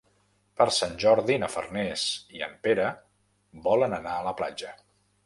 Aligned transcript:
Per 0.59 0.65
Sant 0.77 0.95
Jordi 1.01 1.35
na 1.43 1.49
Farners 1.55 2.05
i 2.37 2.41
en 2.47 2.55
Pere 2.63 2.87
volen 3.69 3.95
anar 3.99 4.15
a 4.15 4.25
la 4.31 4.35
platja. 4.41 4.73